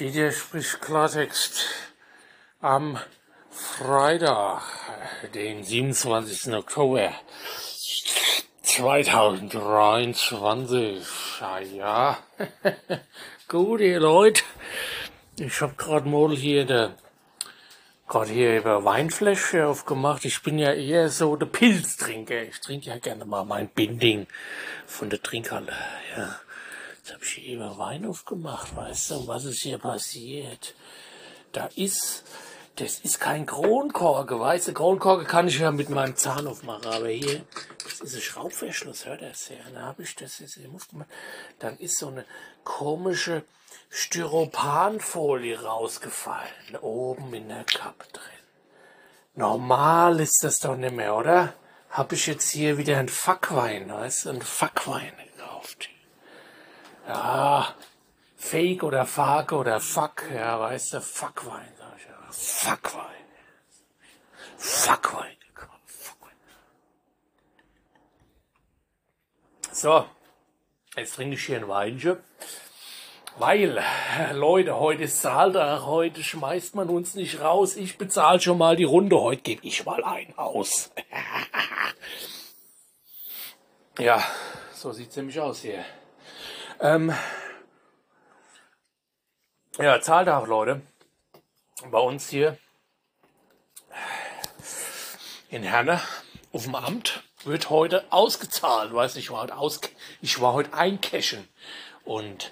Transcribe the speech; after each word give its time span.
Didier 0.00 0.32
spricht 0.32 0.80
Klartext 0.80 1.66
am 2.62 2.98
Freitag, 3.50 4.62
den 5.34 5.62
27. 5.62 6.54
Oktober 6.54 7.12
2023. 8.62 11.06
Ja, 11.42 11.58
ja. 11.58 12.18
gut, 13.48 13.82
ihr 13.82 14.00
Leute. 14.00 14.42
Ich 15.38 15.60
hab 15.60 15.76
grad 15.76 16.06
mal 16.06 16.34
hier 16.34 16.64
der 16.64 16.94
gerade 18.08 18.32
hier 18.32 18.56
über 18.56 18.86
Weinfläche 18.86 19.66
aufgemacht. 19.66 20.24
Ich 20.24 20.42
bin 20.42 20.58
ja 20.58 20.72
eher 20.72 21.10
so 21.10 21.36
der 21.36 21.44
Pilztrinker. 21.44 22.44
Ich 22.44 22.58
trinke 22.60 22.88
ja 22.88 22.96
gerne 22.96 23.26
mal 23.26 23.44
mein 23.44 23.68
Binding 23.68 24.26
von 24.86 25.10
der 25.10 25.22
Trinkhalle. 25.22 25.74
Ja. 26.16 26.40
Jetzt 27.10 27.16
habe 27.16 27.24
ich 27.24 27.32
hier 27.32 27.56
über 27.56 27.76
Wein 27.76 28.06
aufgemacht, 28.06 28.76
weißt 28.76 29.10
du, 29.10 29.26
was 29.26 29.44
ist 29.44 29.62
hier 29.62 29.78
passiert? 29.78 30.76
Da 31.50 31.68
ist, 31.74 32.22
das 32.76 33.00
ist 33.00 33.18
kein 33.18 33.46
Kronkorke, 33.46 34.38
weißt 34.38 34.68
du, 34.68 34.74
Kronkorke 34.74 35.24
kann 35.24 35.48
ich 35.48 35.58
ja 35.58 35.72
mit 35.72 35.90
meinem 35.90 36.14
Zahn 36.14 36.46
aufmachen, 36.46 36.86
aber 36.86 37.08
hier, 37.08 37.44
das 37.82 38.00
ist 38.00 38.14
ein 38.14 38.20
Schraubverschluss, 38.20 39.06
hört 39.06 39.22
das 39.22 39.48
ja, 39.48 39.56
da 39.74 39.86
habe 39.86 40.04
ich 40.04 40.14
das 40.14 40.38
jetzt 40.38 40.54
hier 40.54 40.70
aufgemacht. 40.72 41.08
Dann 41.58 41.76
ist 41.78 41.98
so 41.98 42.06
eine 42.06 42.24
komische 42.62 43.42
Styropanfolie 43.88 45.60
rausgefallen, 45.60 46.76
oben 46.80 47.34
in 47.34 47.48
der 47.48 47.64
Kappe 47.64 48.06
drin. 48.12 48.22
Normal 49.34 50.20
ist 50.20 50.44
das 50.44 50.60
doch 50.60 50.76
nicht 50.76 50.94
mehr, 50.94 51.16
oder? 51.16 51.54
Hab 51.90 52.12
ich 52.12 52.28
jetzt 52.28 52.50
hier 52.50 52.78
wieder 52.78 52.98
einen 52.98 53.08
Fackwein, 53.08 53.90
weißt 53.90 54.26
du, 54.26 54.28
einen 54.28 54.42
Fackwein 54.42 55.12
gekauft. 55.60 55.88
Ja, 57.06 57.74
Fake 58.36 58.82
oder 58.82 59.06
Fake 59.06 59.52
oder 59.52 59.80
Fuck, 59.80 60.24
ja, 60.34 60.58
weißt 60.60 60.94
du, 60.94 61.00
Fuckwein, 61.00 61.72
sag 61.78 61.96
ich 61.96 62.06
ja. 62.06 62.16
Fuckwein. 62.30 63.04
Fuckwein. 64.56 65.36
So, 69.72 70.04
jetzt 70.96 71.14
trinke 71.14 71.36
ich 71.36 71.46
hier 71.46 71.56
ein 71.56 71.68
Weinchen. 71.68 72.18
Weil, 73.38 73.82
Leute, 74.34 74.78
heute 74.78 75.04
ist 75.04 75.22
Zahltag, 75.22 75.86
heute 75.86 76.22
schmeißt 76.22 76.74
man 76.74 76.90
uns 76.90 77.14
nicht 77.14 77.40
raus. 77.40 77.76
Ich 77.76 77.96
bezahle 77.96 78.40
schon 78.40 78.58
mal 78.58 78.76
die 78.76 78.84
Runde, 78.84 79.18
heute 79.18 79.40
gebe 79.40 79.66
ich 79.66 79.86
mal 79.86 80.04
ein 80.04 80.36
aus. 80.36 80.90
ja, 83.98 84.22
so 84.74 84.92
sieht's 84.92 85.16
nämlich 85.16 85.40
aus 85.40 85.62
hier. 85.62 85.82
Ähm, 86.82 87.12
ja, 89.78 90.00
Zahltag, 90.00 90.46
Leute. 90.46 90.80
Bei 91.90 91.98
uns 91.98 92.30
hier 92.30 92.56
in 95.50 95.62
Herne 95.62 96.00
auf 96.54 96.64
dem 96.64 96.74
Amt 96.74 97.22
wird 97.44 97.68
heute 97.68 98.10
ausgezahlt. 98.10 98.94
Weiß 98.94 99.16
ich 99.16 99.30
war 99.30 99.42
heute 99.42 99.58
aus, 99.58 99.80
ich 100.22 100.40
war 100.40 100.54
heute 100.54 100.72
eincashen 100.72 101.46
und 102.06 102.50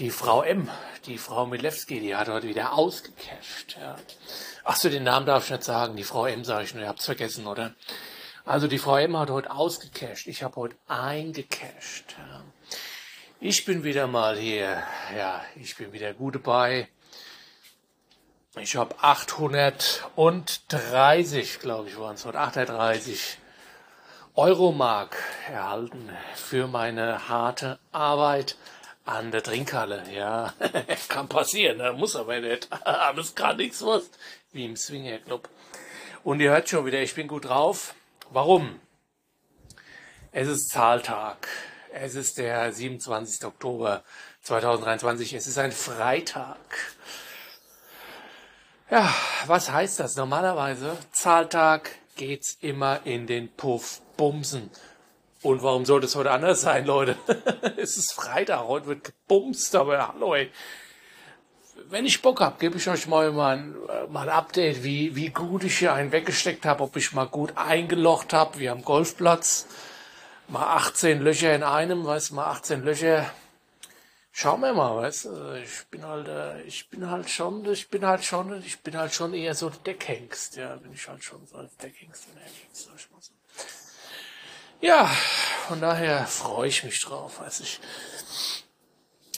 die 0.00 0.10
Frau 0.10 0.42
M, 0.42 0.68
die 1.06 1.18
Frau 1.18 1.46
Milewski, 1.46 2.00
die 2.00 2.16
hat 2.16 2.28
heute 2.28 2.48
wieder 2.48 2.72
ausgecasht. 2.72 3.76
Ja. 3.80 3.94
Ach 4.64 4.74
so, 4.74 4.88
den 4.88 5.04
Namen 5.04 5.26
darf 5.26 5.44
ich 5.44 5.50
nicht 5.50 5.62
sagen. 5.62 5.94
Die 5.94 6.02
Frau 6.02 6.26
M 6.26 6.42
sage 6.42 6.64
ich 6.64 6.74
nur, 6.74 6.82
ihr 6.82 6.88
habt's 6.88 7.04
vergessen, 7.04 7.46
oder? 7.46 7.76
Also 8.44 8.66
die 8.66 8.78
Frau 8.78 8.96
M 8.96 9.16
hat 9.16 9.30
heute 9.30 9.52
ausgecasht. 9.52 10.26
Ich 10.26 10.42
habe 10.42 10.56
heute 10.56 10.76
eingecasht. 10.88 12.16
Ja. 12.18 12.42
Ich 13.44 13.64
bin 13.64 13.82
wieder 13.82 14.06
mal 14.06 14.38
hier, 14.38 14.84
ja, 15.16 15.44
ich 15.56 15.74
bin 15.74 15.92
wieder 15.92 16.14
gut 16.14 16.36
dabei. 16.36 16.86
Ich 18.54 18.76
habe 18.76 18.94
830, 19.00 21.58
glaube 21.58 21.88
ich, 21.88 21.98
waren 21.98 22.14
es 22.14 22.24
heute, 22.24 22.38
830 22.38 23.38
Euromark 24.36 25.16
erhalten 25.50 26.08
für 26.36 26.68
meine 26.68 27.28
harte 27.28 27.80
Arbeit 27.90 28.56
an 29.04 29.32
der 29.32 29.42
Trinkhalle. 29.42 30.04
Ja, 30.14 30.54
kann 31.08 31.28
passieren, 31.28 31.78
ne? 31.78 31.92
muss 31.94 32.14
aber 32.14 32.38
nicht. 32.38 32.68
Alles 32.86 33.34
gar 33.34 33.54
nichts 33.54 33.84
was, 33.84 34.08
wie 34.52 34.66
im 34.66 34.76
Swinger 34.76 35.18
Club. 35.18 35.48
Und 36.22 36.38
ihr 36.38 36.52
hört 36.52 36.68
schon 36.68 36.86
wieder, 36.86 37.02
ich 37.02 37.16
bin 37.16 37.26
gut 37.26 37.46
drauf. 37.46 37.96
Warum? 38.30 38.78
Es 40.30 40.46
ist 40.46 40.68
Zahltag. 40.68 41.48
Es 41.94 42.14
ist 42.14 42.38
der 42.38 42.72
27. 42.72 43.44
Oktober 43.44 44.02
2023. 44.44 45.34
Es 45.34 45.46
ist 45.46 45.58
ein 45.58 45.72
Freitag. 45.72 46.56
Ja, 48.90 49.14
was 49.46 49.70
heißt 49.70 50.00
das? 50.00 50.16
Normalerweise, 50.16 50.96
Zahltag 51.12 51.90
geht's 52.16 52.56
immer 52.62 53.00
in 53.04 53.26
den 53.26 53.50
Puff 53.54 54.00
bumsen. 54.16 54.70
Und 55.42 55.62
warum 55.62 55.84
sollte 55.84 56.06
es 56.06 56.16
heute 56.16 56.30
anders 56.30 56.62
sein, 56.62 56.86
Leute? 56.86 57.16
es 57.76 57.98
ist 57.98 58.14
Freitag, 58.14 58.66
heute 58.66 58.86
wird 58.86 59.04
gebumst, 59.04 59.74
aber 59.74 60.08
hallo, 60.14 60.34
ey. 60.34 60.50
Wenn 61.90 62.06
ich 62.06 62.22
Bock 62.22 62.40
hab, 62.40 62.58
gebe 62.58 62.78
ich 62.78 62.88
euch 62.88 63.06
mal, 63.06 63.38
ein, 63.38 63.74
mal 64.08 64.30
Update, 64.30 64.82
wie, 64.82 65.14
wie 65.14 65.28
gut 65.28 65.64
ich 65.64 65.78
hier 65.78 65.92
einen 65.92 66.12
weggesteckt 66.12 66.64
habe, 66.64 66.84
ob 66.84 66.96
ich 66.96 67.12
mal 67.12 67.26
gut 67.26 67.52
eingelocht 67.56 68.32
habe, 68.32 68.58
wie 68.58 68.70
am 68.70 68.82
Golfplatz 68.82 69.66
mal 70.52 70.76
18 70.76 71.22
Löcher 71.22 71.54
in 71.54 71.62
einem, 71.62 72.04
weißt 72.04 72.30
du, 72.30 72.34
mal 72.34 72.46
18 72.46 72.84
Löcher. 72.84 73.28
Schauen 74.34 74.60
wir 74.60 74.72
mal, 74.72 74.96
weißt 74.96 75.24
du, 75.26 75.62
ich 75.62 75.86
bin 75.90 76.06
halt, 76.06 76.28
äh, 76.28 76.62
ich 76.62 76.88
bin 76.88 77.10
halt 77.10 77.28
schon, 77.28 77.64
ich 77.70 77.88
bin 77.88 78.06
halt 78.06 78.24
schon, 78.24 78.62
ich 78.62 78.80
bin 78.80 78.96
halt 78.96 79.12
schon 79.12 79.34
eher 79.34 79.54
so 79.54 79.68
Deckhengst, 79.70 80.56
ja, 80.56 80.76
bin 80.76 80.92
ich 80.92 81.06
halt 81.08 81.22
schon 81.22 81.46
so 81.46 81.56
als 81.56 81.76
Deckhengst 81.76 82.26
unterwegs, 82.28 82.84
sag 82.84 83.12
mal 83.12 83.20
so. 83.20 83.32
Ja, 84.80 85.06
von 85.68 85.80
daher 85.80 86.26
freue 86.26 86.68
ich 86.68 86.82
mich 86.84 87.00
drauf, 87.00 87.40
weiß 87.40 87.60
ich. 87.60 87.80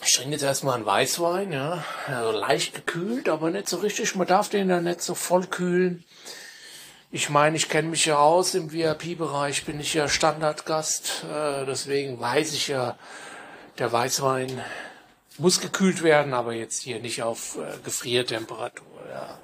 Ich 0.05 0.13
trinke 0.15 0.33
jetzt 0.33 0.43
erstmal 0.43 0.77
einen 0.77 0.87
Weißwein, 0.87 1.53
ja, 1.53 1.85
also 2.07 2.33
leicht 2.33 2.75
gekühlt, 2.75 3.29
aber 3.29 3.51
nicht 3.51 3.69
so 3.69 3.79
richtig, 3.79 4.15
man 4.15 4.27
darf 4.27 4.49
den 4.49 4.69
dann 4.69 4.85
nicht 4.85 5.01
so 5.01 5.15
voll 5.15 5.47
kühlen. 5.47 6.05
Ich 7.15 7.31
meine, 7.31 7.57
ich 7.57 7.69
kenne 7.69 7.91
mich 7.91 8.07
ja 8.07 8.19
aus 8.19 8.57
im 8.57 8.73
VIP-Bereich, 8.73 9.65
bin 9.65 9.79
ich 9.79 9.95
ja 9.95 10.09
Standardgast, 10.09 11.23
äh, 11.23 11.65
deswegen 11.65 12.19
weiß 12.19 12.55
ich 12.55 12.67
ja, 12.67 12.99
der 13.79 13.93
Weißwein 13.93 14.61
muss 15.39 15.61
gekühlt 15.61 16.03
werden, 16.03 16.35
aber 16.35 16.55
jetzt 16.55 16.83
hier 16.83 16.99
nicht 16.99 17.23
auf 17.23 17.57
äh, 17.57 17.79
Gefriertemperatur. 17.85 18.85
Ja. 19.09 19.39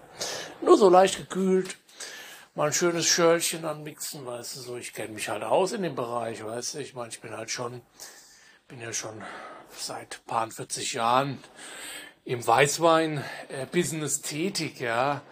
Nur 0.63 0.79
so 0.79 0.89
leicht 0.89 1.17
gekühlt, 1.17 1.77
mal 2.57 2.67
ein 2.67 2.73
schönes 2.73 3.07
Schörlchen 3.07 3.65
anmixen, 3.65 4.27
weißt 4.27 4.57
du, 4.57 4.61
so 4.63 4.77
ich 4.77 4.93
kenne 4.93 5.13
mich 5.13 5.29
halt 5.29 5.45
aus 5.45 5.71
in 5.71 5.85
dem 5.85 5.95
Bereich, 5.95 6.45
weißt 6.45 6.75
du, 6.75 6.79
ich 6.81 6.95
meine, 6.95 7.11
ich 7.11 7.21
bin 7.21 7.37
halt 7.37 7.53
schon, 7.53 7.83
bin 8.67 8.81
ja 8.81 8.93
schon 8.93 9.23
seit 9.79 10.27
paar 10.27 10.51
40 10.51 10.95
Jahren 10.95 11.39
im 12.25 12.45
Weißwein-Business 12.45 14.23
tätig, 14.23 14.81
ja. 14.81 15.23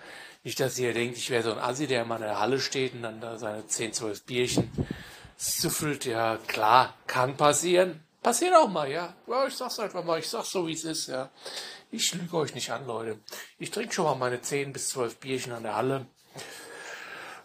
Nicht, 0.49 0.61
dass 0.61 0.79
ihr 0.79 0.95
denkt, 0.95 1.19
ich 1.19 1.29
wäre 1.29 1.43
so 1.43 1.53
ein 1.53 1.59
Assi, 1.59 1.87
der 1.87 2.05
immer 2.05 2.17
in 2.17 2.23
der 2.23 2.41
Halle 2.41 2.59
steht 2.59 2.95
und 2.95 3.03
dann 3.03 3.21
da 3.21 3.37
seine 3.37 3.67
10, 3.67 3.93
12 3.93 4.25
Bierchen 4.25 4.73
süffelt. 5.37 6.07
Ja, 6.07 6.39
klar, 6.47 6.95
kann 7.07 7.37
passieren. 7.37 8.03
Passiert 8.23 8.55
auch 8.55 8.71
mal, 8.71 8.91
ja. 8.91 9.15
ja. 9.27 9.47
Ich 9.47 9.55
sag's 9.55 9.79
einfach 9.79 10.03
mal, 10.03 10.19
ich 10.19 10.27
sag's 10.27 10.51
so, 10.51 10.67
wie 10.67 10.73
es 10.73 10.85
ist, 10.85 11.09
ja. 11.09 11.29
Ich 11.91 12.15
lüge 12.15 12.35
euch 12.35 12.55
nicht 12.55 12.71
an, 12.71 12.87
Leute. 12.87 13.19
Ich 13.59 13.71
trinke 13.71 13.93
schon 13.93 14.07
mal 14.07 14.15
meine 14.15 14.41
10 14.41 14.73
bis 14.73 14.89
12 14.89 15.19
Bierchen 15.19 15.53
an 15.53 15.65
der 15.65 15.77
Halle. 15.77 16.07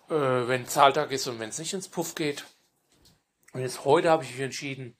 Äh, 0.10 0.48
wenn 0.48 0.66
Zahltag 0.66 1.12
ist 1.12 1.28
und 1.28 1.42
wenn 1.42 1.50
es 1.50 1.60
nicht 1.60 1.74
ins 1.74 1.90
Puff 1.90 2.16
geht. 2.16 2.46
Und 3.52 3.60
jetzt 3.60 3.84
heute 3.84 4.12
habe 4.12 4.24
ich 4.24 4.32
mich 4.32 4.40
entschieden, 4.40 4.96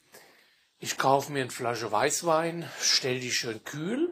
ich 0.78 0.98
kaufe 0.98 1.32
mir 1.32 1.44
eine 1.44 1.52
Flasche 1.52 1.90
Weißwein, 1.90 2.70
stell 2.82 3.22
die 3.22 3.32
schön 3.32 3.64
kühl. 3.64 4.10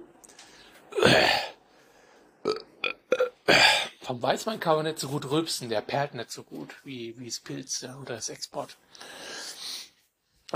Vom 4.02 4.20
Weißwein 4.20 4.60
kann 4.60 4.78
man 4.78 4.86
nicht 4.86 4.98
so 4.98 5.10
gut 5.10 5.30
rülpsen, 5.30 5.70
der 5.70 5.82
perlt 5.82 6.16
nicht 6.16 6.32
so 6.32 6.42
gut 6.42 6.76
wie, 6.84 7.18
wie 7.20 7.28
das 7.28 7.40
Pilz 7.40 7.84
oder 7.84 8.16
das 8.16 8.30
Export. 8.30 8.76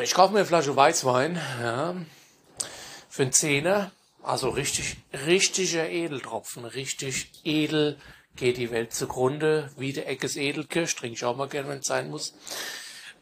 Ich 0.01 0.15
kaufe 0.15 0.33
mir 0.33 0.39
eine 0.39 0.47
Flasche 0.47 0.75
Weißwein 0.75 1.39
ja, 1.61 1.95
für 3.07 3.21
einen 3.21 3.31
Zehner, 3.31 3.91
also 4.23 4.49
richtig, 4.49 4.97
richtiger 5.13 5.87
Edeltropfen, 5.87 6.65
richtig 6.65 7.29
edel 7.43 7.99
geht 8.35 8.57
die 8.57 8.71
Welt 8.71 8.93
zugrunde, 8.93 9.71
wie 9.77 9.93
der 9.93 10.09
Eckes 10.09 10.35
Edelkirsch, 10.35 10.95
trinke 10.95 11.15
ich 11.15 11.23
auch 11.23 11.37
mal 11.37 11.47
gerne, 11.47 11.69
wenn 11.69 11.79
es 11.79 11.85
sein 11.85 12.09
muss. 12.09 12.33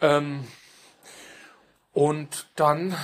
Ähm, 0.01 0.47
und 1.91 2.47
dann 2.55 2.97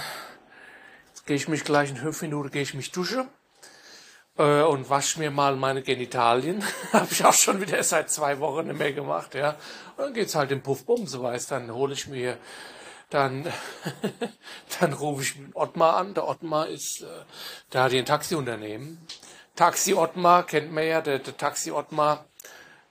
gehe 1.25 1.35
ich 1.35 1.49
mich 1.49 1.65
gleich 1.65 1.89
in 1.89 1.97
fünf 1.97 2.21
Minuten, 2.21 2.49
gehe 2.49 2.63
ich 2.63 2.73
mich 2.73 2.91
duschen 2.91 3.27
äh, 4.39 4.63
und 4.63 4.89
wasche 4.89 5.19
mir 5.19 5.29
mal 5.29 5.55
meine 5.55 5.83
Genitalien. 5.83 6.63
Habe 6.93 7.09
ich 7.11 7.23
auch 7.23 7.33
schon 7.33 7.61
wieder 7.61 7.83
seit 7.83 8.09
zwei 8.09 8.39
Wochen 8.39 8.67
nicht 8.67 8.79
mehr 8.79 8.93
gemacht, 8.93 9.35
ja. 9.35 9.49
Und 9.97 10.05
dann 10.05 10.13
geht's 10.13 10.33
halt 10.33 10.51
im 10.51 10.63
so 10.63 11.21
weiß. 11.21 11.47
Dann 11.47 11.71
hole 11.71 11.93
ich 11.93 12.07
mir 12.07 12.37
dann, 13.09 13.51
dann 14.79 14.93
rufe 14.93 15.23
ich 15.23 15.35
Ottmar 15.53 15.97
an. 15.97 16.13
Der 16.13 16.27
Ottmar 16.27 16.67
ist, 16.67 17.01
äh, 17.01 17.07
der 17.73 17.83
hat 17.83 17.91
hier 17.91 17.99
ein 18.01 18.05
Taxiunternehmen. 18.05 19.05
Taxi 19.55 19.93
Ottmar 19.93 20.45
kennt 20.45 20.71
man 20.71 20.87
ja, 20.87 21.01
der, 21.01 21.19
der 21.19 21.35
Taxi 21.35 21.71
Ottmar, 21.71 22.25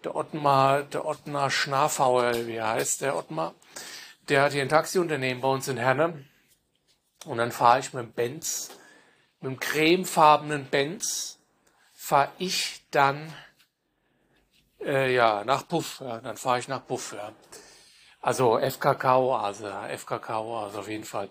der 0.04 0.14
Ottmar, 0.14 0.82
der 0.82 1.06
Ottmar 1.06 1.50
Schnafauer, 1.50 2.46
wie 2.46 2.60
heißt 2.60 3.00
der 3.00 3.16
Ottmar? 3.16 3.54
Der 4.28 4.42
hat 4.42 4.52
hier 4.52 4.60
ein 4.60 4.68
Taxiunternehmen 4.68 5.40
bei 5.40 5.48
uns 5.48 5.66
in 5.68 5.78
Herne. 5.78 6.24
Und 7.24 7.38
dann 7.38 7.52
fahre 7.52 7.80
ich 7.80 7.94
mit 7.94 8.04
dem 8.04 8.12
Benz, 8.12 8.70
mit 9.40 9.52
dem 9.52 9.60
cremefarbenen 9.60 10.66
Benz, 10.66 11.37
fahre 12.08 12.32
ich 12.38 12.80
dann 12.90 13.34
äh, 14.80 15.14
ja, 15.14 15.44
nach 15.44 15.68
Puff. 15.68 16.00
Ja, 16.00 16.20
dann 16.20 16.38
fahre 16.38 16.58
ich 16.58 16.66
nach 16.66 16.86
Puff. 16.86 17.12
Ja. 17.12 17.32
Also 18.22 18.58
FKK 18.58 19.36
also 19.36 19.66
FKK 19.66 20.30
also 20.30 20.78
auf 20.78 20.88
jeden 20.88 21.04
Fall. 21.04 21.28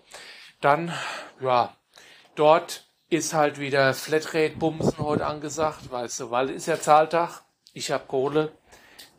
Dann, 0.60 0.92
ja, 1.40 1.74
dort 2.36 2.86
ist 3.10 3.34
halt 3.34 3.58
wieder 3.58 3.92
Flatrate-Bumsen 3.92 4.98
heute 4.98 5.26
angesagt, 5.26 5.90
weißt 5.90 6.20
du, 6.20 6.30
weil 6.30 6.50
ist 6.50 6.66
ja 6.66 6.80
Zahltag. 6.80 7.42
Ich 7.72 7.90
habe 7.90 8.04
Kohle. 8.06 8.52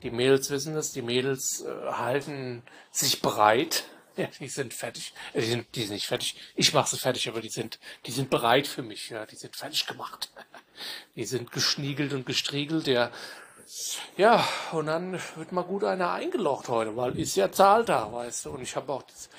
Die 0.01 0.11
Mädels 0.11 0.49
wissen 0.51 0.77
es, 0.77 0.93
die 0.93 1.01
Mädels 1.01 1.65
äh, 1.65 1.91
halten 1.91 2.63
sich 2.91 3.21
bereit. 3.21 3.83
Ja, 4.19 4.27
die 4.37 4.49
sind 4.49 4.73
fertig. 4.73 5.13
Äh, 5.33 5.39
die, 5.39 5.47
sind, 5.47 5.75
die 5.75 5.81
sind 5.83 5.93
nicht 5.93 6.07
fertig. 6.07 6.35
Ich 6.55 6.73
mache 6.73 6.89
sie 6.89 6.97
fertig, 6.97 7.29
aber 7.29 7.39
die 7.39 7.49
sind, 7.49 7.79
die 8.05 8.11
sind 8.11 8.29
bereit 8.29 8.67
für 8.67 8.81
mich. 8.81 9.09
Ja, 9.09 9.25
die 9.25 9.37
sind 9.37 9.55
fertig 9.55 9.87
gemacht. 9.87 10.29
Die 11.15 11.25
sind 11.25 11.51
geschniegelt 11.51 12.13
und 12.13 12.25
gestriegelt. 12.25 12.87
Ja, 12.87 13.11
ja, 14.17 14.47
und 14.71 14.87
dann 14.87 15.19
wird 15.35 15.51
mal 15.51 15.63
gut 15.63 15.83
einer 15.83 16.11
eingelocht 16.11 16.69
heute, 16.69 16.95
weil 16.95 17.19
ist 17.19 17.35
ja 17.35 17.51
Zahltag, 17.51 18.13
weißt 18.13 18.45
du. 18.45 18.51
Und 18.51 18.61
ich 18.61 18.75
habe 18.75 18.91
auch 18.93 19.03
das, 19.03 19.29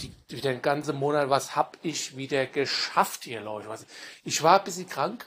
die, 0.00 0.12
wieder 0.28 0.50
den 0.50 0.60
ganzen 0.60 0.96
Monat, 0.96 1.30
was 1.30 1.54
hab 1.54 1.78
ich 1.82 2.16
wieder 2.16 2.46
geschafft 2.46 3.24
hier, 3.24 3.40
Leute. 3.40 3.68
Was, 3.68 3.86
ich 4.24 4.42
war 4.42 4.58
ein 4.58 4.64
bisschen 4.64 4.88
krank, 4.88 5.26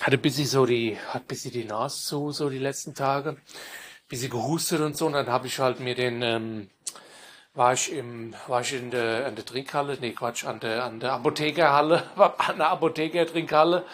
hatte 0.00 0.16
ein 0.16 0.22
bisschen 0.22 0.46
so 0.46 0.66
die, 0.66 0.98
hat 1.08 1.22
ein 1.22 1.26
bisschen 1.26 1.52
die 1.52 1.64
Nase 1.64 2.04
zu, 2.04 2.30
so 2.32 2.50
die 2.50 2.58
letzten 2.58 2.94
Tage, 2.94 3.30
ein 3.30 3.42
bisschen 4.08 4.30
gehustet 4.30 4.80
und 4.80 4.96
so. 4.96 5.06
Und 5.06 5.14
dann 5.14 5.28
habe 5.28 5.46
ich 5.46 5.58
halt 5.58 5.80
mir 5.80 5.94
den, 5.94 6.20
ähm, 6.20 6.70
war 7.54 7.72
ich 7.72 7.92
im, 7.92 8.34
war 8.48 8.60
ich 8.60 8.72
in 8.74 8.90
der, 8.90 9.26
an 9.26 9.36
der 9.36 9.44
Trinkhalle, 9.44 9.96
nee 10.00 10.10
Quatsch, 10.10 10.44
an 10.44 10.60
der, 10.60 10.84
an 10.84 11.00
der 11.00 11.12
Apothekerhalle, 11.12 12.02
an 12.38 12.58
der 12.58 12.70
Apotheker-Trinkhalle. 12.70 13.84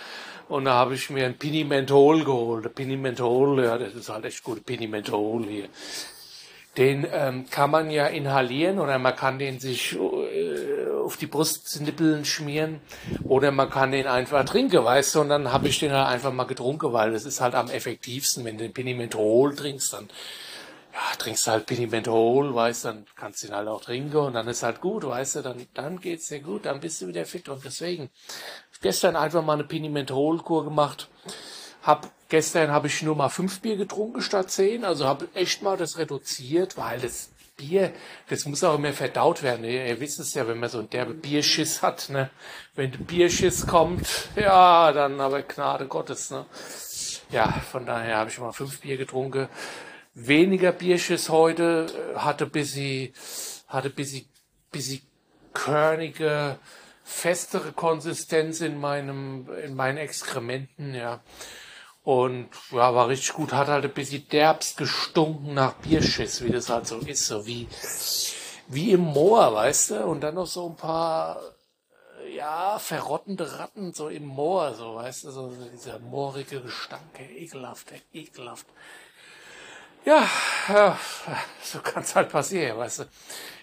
Und 0.48 0.64
da 0.64 0.72
habe 0.72 0.94
ich 0.94 1.10
mir 1.10 1.26
ein 1.26 1.38
Pinimentol 1.38 2.24
geholt. 2.24 2.74
Pinimentol, 2.74 3.62
ja, 3.62 3.78
das 3.78 3.94
ist 3.94 4.08
halt 4.08 4.24
echt 4.24 4.42
gut, 4.42 4.66
Pinimentol 4.66 5.46
hier. 5.46 5.68
Den 6.76 7.06
ähm, 7.12 7.46
kann 7.50 7.70
man 7.70 7.90
ja 7.90 8.06
inhalieren 8.06 8.78
oder 8.78 8.98
man 8.98 9.14
kann 9.14 9.38
den 9.38 9.60
sich 9.60 9.96
äh, 9.96 10.90
auf 11.04 11.16
die 11.16 11.26
Brustnippeln 11.26 12.24
schmieren 12.24 12.80
oder 13.24 13.50
man 13.50 13.68
kann 13.70 13.92
den 13.92 14.06
einfach 14.06 14.44
trinken, 14.44 14.84
weißt 14.84 15.16
du, 15.16 15.20
und 15.20 15.28
dann 15.28 15.52
habe 15.52 15.68
ich 15.68 15.80
den 15.80 15.92
halt 15.92 16.06
einfach 16.06 16.32
mal 16.32 16.44
getrunken, 16.44 16.92
weil 16.92 17.12
das 17.12 17.24
ist 17.24 17.40
halt 17.40 17.54
am 17.54 17.68
effektivsten, 17.68 18.44
wenn 18.44 18.56
du 18.56 18.64
den 18.64 18.72
Pinimentol 18.72 19.54
trinkst, 19.54 19.92
dann 19.92 20.08
ja, 21.00 21.16
trinkst 21.16 21.46
halt 21.46 21.66
Pinimentol, 21.66 22.54
weißt, 22.54 22.84
dann 22.84 23.06
kannst 23.16 23.42
du 23.42 23.48
ihn 23.48 23.54
halt 23.54 23.68
auch 23.68 23.80
trinken 23.80 24.16
und 24.16 24.34
dann 24.34 24.48
ist 24.48 24.62
halt 24.62 24.80
gut, 24.80 25.04
weißt 25.04 25.36
du, 25.36 25.42
dann, 25.42 25.66
dann 25.74 26.00
geht's 26.00 26.28
dir 26.28 26.40
gut, 26.40 26.66
dann 26.66 26.80
bist 26.80 27.00
du 27.00 27.06
wieder 27.06 27.24
fit 27.24 27.48
und 27.48 27.64
deswegen 27.64 28.10
gestern 28.82 29.16
einfach 29.16 29.44
mal 29.44 29.54
eine 29.54 29.64
Pinimentolkur 29.64 30.64
gemacht. 30.64 31.08
Hab, 31.82 32.10
gestern 32.28 32.70
habe 32.70 32.88
ich 32.88 33.02
nur 33.02 33.16
mal 33.16 33.30
fünf 33.30 33.60
Bier 33.60 33.76
getrunken 33.76 34.20
statt 34.20 34.50
zehn, 34.50 34.84
also 34.84 35.06
habe 35.06 35.28
echt 35.34 35.62
mal 35.62 35.78
das 35.78 35.96
reduziert, 35.96 36.76
weil 36.76 37.00
das 37.00 37.30
Bier, 37.56 37.92
das 38.28 38.44
muss 38.44 38.64
auch 38.64 38.74
immer 38.74 38.92
verdaut 38.92 39.42
werden. 39.42 39.64
Ihr, 39.64 39.86
ihr 39.86 40.00
wisst 40.00 40.20
es 40.20 40.34
ja, 40.34 40.46
wenn 40.48 40.58
man 40.58 40.68
so 40.68 40.78
einen 40.78 40.90
derbe 40.90 41.14
Bierschiss 41.14 41.82
hat, 41.82 42.08
ne? 42.10 42.30
Wenn 42.74 42.90
der 42.90 42.98
Bierschiss 42.98 43.66
kommt, 43.66 44.06
ja, 44.36 44.92
dann 44.92 45.20
aber 45.20 45.42
Gnade 45.42 45.86
Gottes, 45.86 46.30
ne? 46.30 46.46
Ja, 47.30 47.50
von 47.70 47.86
daher 47.86 48.16
habe 48.16 48.30
ich 48.30 48.38
mal 48.38 48.52
fünf 48.52 48.80
Bier 48.80 48.96
getrunken. 48.96 49.48
Weniger 50.14 50.72
Bierschiss 50.72 51.28
heute, 51.28 51.86
hatte 52.16 52.46
bisschen, 52.46 53.14
hatte 53.68 53.90
bisschen, 53.90 54.26
bisschen 54.72 55.02
körnige, 55.52 56.58
festere 57.04 57.72
Konsistenz 57.72 58.60
in 58.60 58.78
meinem, 58.78 59.48
in 59.64 59.74
meinen 59.74 59.98
Exkrementen, 59.98 60.94
ja. 60.94 61.20
Und 62.02 62.48
ja, 62.70 62.94
war 62.94 63.08
richtig 63.08 63.34
gut, 63.34 63.52
hat 63.52 63.68
halt 63.68 63.84
ein 63.84 63.92
bisschen 63.92 64.26
derbst 64.28 64.78
gestunken 64.78 65.54
nach 65.54 65.74
Bierschiss, 65.74 66.42
wie 66.42 66.50
das 66.50 66.70
halt 66.70 66.86
so 66.86 66.98
ist, 66.98 67.26
so 67.26 67.46
wie, 67.46 67.68
wie 68.68 68.92
im 68.92 69.00
Moor, 69.00 69.54
weißt 69.54 69.90
du, 69.90 70.06
und 70.06 70.22
dann 70.22 70.34
noch 70.34 70.46
so 70.46 70.70
ein 70.70 70.76
paar, 70.76 71.40
ja, 72.34 72.78
verrottende 72.78 73.58
Ratten 73.58 73.92
so 73.92 74.08
im 74.08 74.24
Moor, 74.24 74.74
so, 74.74 74.94
weißt 74.94 75.24
du, 75.24 75.30
so 75.30 75.52
dieser 75.72 75.98
moorige 75.98 76.60
Gestank, 76.60 77.20
ekelhaft, 77.36 77.92
ekelhaft. 78.12 78.66
Ja, 80.06 80.26
so 81.62 81.78
kann's 81.80 82.16
halt 82.16 82.30
passieren, 82.30 82.78
weißt 82.78 83.00
du. 83.00 83.04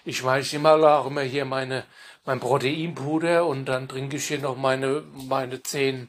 Ich 0.04 0.24
ich 0.24 0.52
nehme 0.52 0.70
auch 0.70 1.06
immer 1.06 1.22
hier 1.22 1.44
meine, 1.44 1.84
mein 2.24 2.38
Proteinpuder 2.38 3.44
und 3.44 3.64
dann 3.66 3.88
trinke 3.88 4.16
ich 4.16 4.28
hier 4.28 4.38
noch 4.38 4.56
meine, 4.56 5.02
meine 5.14 5.62
zehn 5.62 6.08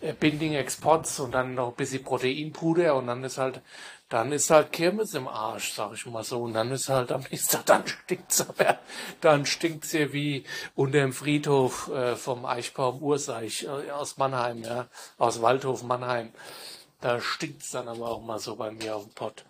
äh, 0.00 0.12
Binding 0.12 0.52
Exports 0.54 1.18
und 1.18 1.32
dann 1.32 1.54
noch 1.54 1.68
ein 1.68 1.74
bisschen 1.76 2.04
Proteinpuder 2.04 2.94
und 2.94 3.06
dann 3.06 3.24
ist 3.24 3.38
halt, 3.38 3.62
dann 4.10 4.32
ist 4.32 4.50
halt 4.50 4.70
Kirmes 4.70 5.14
im 5.14 5.28
Arsch, 5.28 5.72
sag 5.72 5.94
ich 5.94 6.04
mal 6.06 6.24
so. 6.24 6.42
Und 6.42 6.52
dann 6.54 6.70
ist 6.70 6.90
halt 6.90 7.10
am 7.10 7.22
nächsten 7.30 7.56
Tag, 7.56 7.66
dann 7.66 7.86
stinkt's 7.86 8.46
aber, 8.46 8.78
dann 9.22 9.46
stinkt's 9.46 9.92
hier 9.92 10.12
wie 10.12 10.44
unter 10.74 10.98
dem 10.98 11.12
Friedhof 11.14 11.88
äh, 11.88 12.16
vom 12.16 12.44
Eichbaum 12.44 13.02
Urseich 13.02 13.64
äh, 13.64 13.90
aus 13.90 14.18
Mannheim, 14.18 14.62
ja, 14.62 14.86
aus 15.18 15.40
Waldhof 15.40 15.82
Mannheim. 15.84 16.32
Da 17.00 17.20
stinkt's 17.20 17.70
dann 17.70 17.88
aber 17.88 18.10
auch 18.10 18.22
mal 18.22 18.38
so 18.38 18.56
bei 18.56 18.70
mir 18.70 18.96
auf 18.96 19.04
dem 19.04 19.14
Pott. 19.14 19.44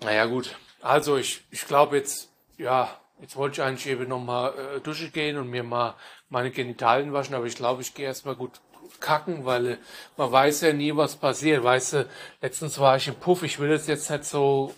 Naja, 0.00 0.26
gut. 0.26 0.56
Also 0.80 1.16
ich, 1.16 1.42
ich 1.50 1.66
glaube 1.66 1.96
jetzt, 1.96 2.30
ja, 2.58 3.00
Jetzt 3.20 3.36
wollte 3.36 3.60
ich 3.60 3.66
eigentlich 3.66 3.86
eben 3.86 4.08
nochmal 4.08 4.52
äh, 4.58 4.80
duschen 4.80 5.12
gehen 5.12 5.38
und 5.38 5.48
mir 5.48 5.62
mal 5.62 5.94
meine 6.28 6.50
Genitalien 6.50 7.12
waschen, 7.12 7.34
aber 7.34 7.46
ich 7.46 7.54
glaube, 7.54 7.80
ich 7.80 7.94
gehe 7.94 8.06
erstmal 8.06 8.34
gut 8.34 8.60
kacken, 9.00 9.44
weil 9.44 9.66
äh, 9.66 9.76
man 10.16 10.32
weiß 10.32 10.62
ja 10.62 10.72
nie, 10.72 10.94
was 10.96 11.16
passiert. 11.16 11.62
Weißt 11.62 11.92
du, 11.94 12.08
letztens 12.42 12.78
war 12.78 12.96
ich 12.96 13.08
im 13.08 13.14
Puff, 13.14 13.42
ich 13.42 13.58
will 13.58 13.70
das 13.70 13.86
jetzt 13.86 14.10
nicht 14.10 14.24
so 14.24 14.74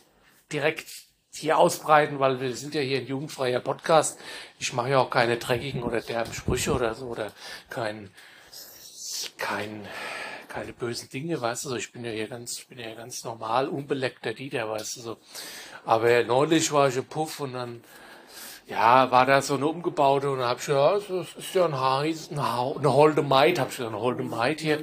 direkt 0.52 0.86
hier 1.32 1.58
ausbreiten, 1.58 2.20
weil 2.20 2.40
wir 2.40 2.54
sind 2.54 2.74
ja 2.74 2.80
hier 2.80 2.98
ein 2.98 3.06
jugendfreier 3.06 3.60
Podcast. 3.60 4.18
Ich 4.58 4.72
mache 4.72 4.90
ja 4.90 4.98
auch 4.98 5.10
keine 5.10 5.38
dreckigen 5.38 5.82
oder 5.82 6.00
derben 6.00 6.32
Sprüche 6.32 6.72
oder 6.72 6.94
so 6.94 7.06
oder 7.06 7.32
kein, 7.68 8.10
kein, 9.38 9.86
keine 10.56 10.72
bösen 10.72 11.10
Dinge, 11.10 11.38
weißt 11.38 11.66
du, 11.66 11.68
so. 11.68 11.76
ich 11.76 11.92
bin 11.92 12.02
ja 12.02 12.10
hier 12.10 12.28
ganz, 12.28 12.60
ich 12.60 12.66
bin 12.66 12.78
ja 12.78 12.94
ganz 12.94 13.24
normal, 13.24 13.68
unbeleckter 13.68 14.32
Dieter, 14.32 14.70
weißt 14.70 14.96
du, 14.96 15.00
so. 15.02 15.16
Aber 15.84 16.24
neulich 16.24 16.72
war 16.72 16.88
ich 16.88 16.96
im 16.96 17.04
Puff 17.04 17.40
und 17.40 17.52
dann 17.52 17.84
ja, 18.66 19.10
war 19.10 19.26
da 19.26 19.42
so 19.42 19.56
eine 19.56 19.66
umgebaute 19.66 20.30
und 20.30 20.38
dann 20.38 20.48
hab 20.48 20.60
ich 20.60 20.68
ja, 20.68 20.94
das 20.94 21.36
ist 21.36 21.54
ja 21.54 21.66
ein 21.66 21.78
Haris, 21.78 22.30
eine 22.30 22.94
Holde 22.94 23.20
Maid, 23.20 23.58
hab 23.58 23.68
ich 23.68 23.76
gesagt, 23.76 23.92
eine 23.92 24.02
Holde 24.02 24.22
Maid 24.22 24.60
hier. 24.62 24.82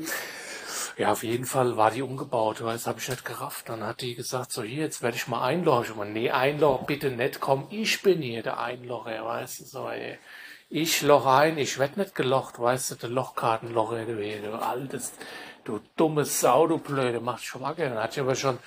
Ja, 0.96 1.12
auf 1.12 1.24
jeden 1.24 1.46
Fall 1.46 1.75
war 1.75 1.89
die 1.89 2.03
umgebaut, 2.03 2.63
weil 2.63 2.74
das 2.74 2.86
habe 2.86 3.00
ich 3.00 3.10
nicht 3.10 3.25
gerafft. 3.25 3.68
Dann 3.68 3.84
hat 3.84 4.01
die 4.01 4.13
gesagt, 4.13 4.51
so 4.51 4.62
hier, 4.62 4.84
jetzt 4.84 5.01
werde 5.01 5.18
ich 5.18 5.27
mal 5.27 5.44
einlochen. 5.44 5.96
Ich 6.08 6.13
nee, 6.13 6.30
Einloch 6.30 6.86
bitte 6.86 7.10
nicht, 7.10 7.39
komm, 7.39 7.65
ich 7.72 8.03
bin 8.03 8.22
hier 8.22 8.44
der 8.44 8.60
Einlocher, 8.60 9.25
weißt 9.25 9.62
du, 9.62 9.65
so, 9.65 9.89
ey. 9.89 10.20
Ich 10.75 11.03
loch 11.03 11.27
ein, 11.27 11.60
ich 11.60 11.77
werd 11.77 11.98
nicht 11.98 12.15
gelocht, 12.15 12.60
weißt 12.60 12.92
du, 12.92 12.96
der 12.96 13.10
Lochkartenlocher, 13.10 14.06
du 14.06 14.60
altes, 14.60 15.13
du 15.63 15.79
dummes 15.96 16.39
Sau, 16.39 16.67
du 16.67 16.77
Blöde, 16.77 17.20
macht 17.20 17.43
schon 17.43 17.62
mal 17.62 17.74
gerne. 17.74 17.96
Dann 17.96 18.03
hat 18.03 18.13
ich 18.13 18.20
aber 18.20 18.36
schon, 18.36 18.60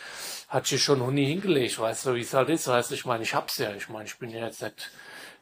hat 0.49 0.67
sich 0.67 0.83
schon 0.83 1.01
Huni 1.01 1.27
hingelegt, 1.27 1.79
weißt 1.79 2.07
du, 2.07 2.15
wie 2.15 2.21
es 2.21 2.35
halt 2.35 2.49
ist, 2.49 2.69
weißt 2.69 2.91
du, 2.91 2.95
ich 2.95 3.05
meine, 3.05 3.23
ich 3.23 3.35
hab's 3.35 3.59
ja, 3.59 3.73
ich 3.75 3.89
meine, 3.89 4.05
ich 4.05 4.19
bin 4.19 4.31
ja 4.31 4.47
jetzt 4.47 4.63
nicht, 4.63 4.91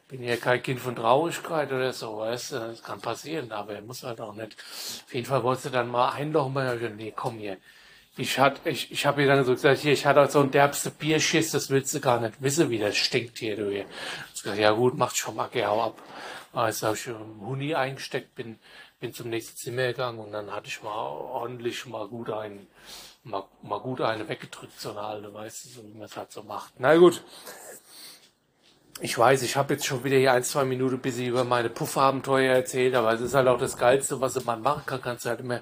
bin 0.07 0.23
ja 0.23 0.35
kein 0.37 0.61
Kind 0.61 0.79
von 0.79 0.95
Traurigkeit 0.95 1.71
oder 1.71 1.93
so, 1.93 2.17
weißt 2.17 2.51
du, 2.51 2.59
das 2.59 2.83
kann 2.83 3.01
passieren, 3.01 3.51
aber 3.51 3.73
er 3.73 3.81
muss 3.81 4.03
halt 4.03 4.21
auch 4.21 4.35
nicht. 4.35 4.55
Auf 5.05 5.13
jeden 5.13 5.25
Fall 5.25 5.43
wolltest 5.43 5.67
du 5.67 5.69
dann 5.71 5.89
mal 5.89 6.09
einlochen, 6.09 6.53
mal, 6.53 6.77
nee, 6.95 7.13
komm 7.15 7.37
hier. 7.37 7.57
Ich 8.17 8.39
hat, 8.39 8.61
ich, 8.65 8.91
ich 8.93 9.05
habe 9.05 9.21
ihr 9.21 9.27
dann 9.27 9.43
so 9.43 9.51
gesagt, 9.53 9.81
hier, 9.81 9.91
ich 9.91 10.05
hatte 10.05 10.31
so 10.31 10.39
ein 10.39 10.49
derbste 10.49 10.89
Bierschiss, 10.89 11.51
das 11.51 11.69
willst 11.69 11.93
du 11.93 11.99
gar 11.99 12.21
nicht 12.21 12.41
wissen, 12.41 12.69
wie 12.69 12.79
das 12.79 12.95
stinkt 12.95 13.39
hier, 13.39 13.57
du 13.57 13.69
hier. 13.69 13.85
Ich 14.33 14.41
gesagt, 14.41 14.57
ja 14.59 14.71
gut, 14.71 14.95
macht 14.97 15.17
schon 15.17 15.35
mal, 15.35 15.49
geh 15.51 15.65
hau 15.65 15.83
ab. 15.83 16.01
Also 16.53 16.87
habe 16.87 16.95
ich 16.95 17.07
im 17.07 17.45
Huni 17.45 17.75
eingesteckt, 17.75 18.33
bin, 18.35 18.57
bin 18.99 19.13
zum 19.13 19.29
nächsten 19.29 19.57
Zimmer 19.57 19.87
gegangen 19.87 20.19
und 20.19 20.31
dann 20.31 20.51
hatte 20.51 20.67
ich 20.67 20.81
mal 20.81 20.95
ordentlich 20.95 21.85
mal 21.85 22.07
gut 22.07 22.29
einen 22.29 22.67
mal, 23.25 23.43
mal 23.61 23.79
gut 23.79 24.01
eine 24.01 24.27
weggedrückt, 24.27 24.79
so 24.79 24.91
eine 24.91 25.01
alte, 25.01 25.33
weißt 25.33 25.65
du, 25.65 25.69
so 25.69 25.83
wie 25.87 25.97
man 25.97 26.05
es 26.05 26.15
halt 26.15 26.31
so 26.31 26.43
macht. 26.43 26.73
Na 26.77 26.95
gut. 26.95 27.23
Ich 29.01 29.17
weiß, 29.17 29.41
ich 29.41 29.57
habe 29.57 29.73
jetzt 29.73 29.85
schon 29.85 30.05
wieder 30.05 30.15
hier 30.15 30.31
ein, 30.31 30.43
zwei 30.45 30.63
Minuten 30.63 30.99
bis 30.99 31.17
ich 31.17 31.27
über 31.27 31.43
meine 31.43 31.69
Puffabenteuer 31.69 32.55
erzählt, 32.55 32.95
aber 32.95 33.11
es 33.11 33.19
ist 33.19 33.33
halt 33.33 33.49
auch 33.49 33.57
das 33.57 33.75
Geilste, 33.77 34.21
was 34.21 34.41
man 34.45 34.61
machen 34.61 34.83
kann. 34.85 35.01
Kannst 35.01 35.25
du 35.25 35.29
halt 35.29 35.41
immer, 35.41 35.59